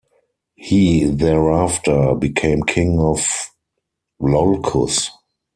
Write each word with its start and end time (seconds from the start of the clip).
He 0.55 1.03
thereafter 1.05 2.15
became 2.15 2.63
king 2.63 2.99
of 2.99 3.51
Iolcus. 4.19 5.11